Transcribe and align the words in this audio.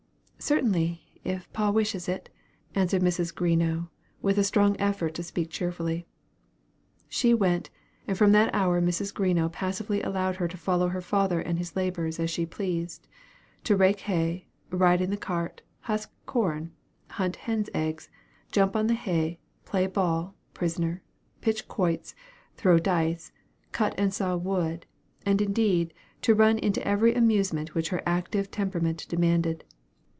"Certainly, 0.43 1.03
if 1.23 1.47
pa 1.53 1.69
wishes 1.69 2.09
it," 2.09 2.27
answered 2.73 3.03
Mrs. 3.03 3.31
Greenough 3.33 3.89
with 4.23 4.39
a 4.39 4.43
strong 4.43 4.75
effort 4.79 5.13
to 5.13 5.23
speak 5.23 5.51
cheerfully. 5.51 6.07
She 7.07 7.31
went, 7.31 7.69
and 8.07 8.17
from 8.17 8.31
that 8.31 8.49
hour 8.53 8.81
Mrs. 8.81 9.13
Greenough 9.13 9.51
passively 9.51 10.01
allowed 10.01 10.37
her 10.37 10.47
to 10.47 10.57
follow 10.57 10.87
her 10.87 10.99
father 10.99 11.39
and 11.39 11.59
his 11.59 11.75
laborers 11.75 12.19
as 12.19 12.31
she 12.31 12.47
pleased; 12.47 13.07
to 13.65 13.75
rake 13.75 13.99
hay, 13.99 14.47
ride 14.71 14.99
in 14.99 15.11
the 15.11 15.15
cart, 15.15 15.61
husk 15.81 16.11
corn, 16.25 16.71
hunt 17.11 17.35
hen's 17.35 17.69
eggs, 17.75 18.09
jump 18.51 18.75
on 18.75 18.87
the 18.87 18.95
hay, 18.95 19.37
play 19.63 19.85
ball, 19.85 20.33
prisoner, 20.55 21.03
pitch 21.41 21.67
quoits, 21.67 22.15
throw 22.55 22.79
dice, 22.79 23.31
cut 23.71 23.93
and 23.95 24.11
saw 24.11 24.35
wood, 24.35 24.87
and, 25.23 25.39
indeed, 25.39 25.93
to 26.23 26.33
run 26.33 26.57
into 26.57 26.85
every 26.85 27.13
amusement 27.13 27.75
which 27.75 27.89
her 27.89 28.01
active 28.07 28.49
temperament 28.49 29.05
demanded. 29.07 29.63